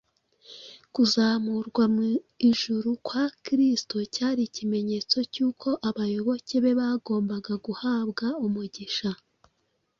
[0.93, 2.05] Kuzamurwa mu
[2.49, 9.11] ijuru kwa Kristo cyari ikimenyetso cy’uko abayoboke be bagombaga guhabwa umugisha.